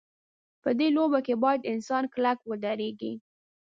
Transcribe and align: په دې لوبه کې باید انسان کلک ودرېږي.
په 0.63 0.69
دې 0.79 0.87
لوبه 0.95 1.19
کې 1.25 1.35
باید 1.43 1.69
انسان 1.73 2.03
کلک 2.13 2.37
ودرېږي. 2.49 3.13